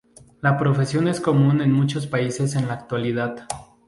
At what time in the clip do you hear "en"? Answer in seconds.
1.61-1.71, 2.55-2.67